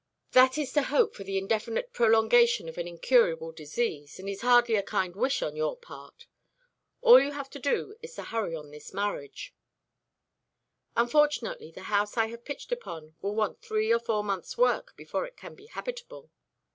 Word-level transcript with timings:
"That 0.31 0.57
is 0.57 0.73
to 0.73 0.81
hope 0.81 1.13
for 1.13 1.23
the 1.23 1.37
indefinite 1.37 1.93
prolongation 1.93 2.67
of 2.67 2.79
an 2.79 2.87
incurable 2.87 3.51
disease, 3.51 4.17
and 4.17 4.27
is 4.27 4.41
hardly 4.41 4.73
a 4.73 4.81
kind 4.81 5.15
wish 5.15 5.43
on 5.43 5.55
your 5.55 5.77
part. 5.77 6.25
All 7.01 7.19
you 7.19 7.33
have 7.33 7.51
to 7.51 7.59
do 7.59 7.95
is 8.01 8.15
to 8.15 8.23
hurry 8.23 8.55
on 8.55 8.71
this 8.71 8.95
marriage." 8.95 9.53
"Unfortunately 10.95 11.69
the 11.69 11.83
house 11.83 12.17
I 12.17 12.25
have 12.29 12.45
pitched 12.45 12.71
upon 12.71 13.15
will 13.21 13.35
want 13.35 13.61
three 13.61 13.91
or 13.93 13.99
four 13.99 14.23
months' 14.23 14.57
work 14.57 14.97
before 14.97 15.27
it 15.27 15.37
can 15.37 15.53
be 15.53 15.67
habitable." 15.67 16.31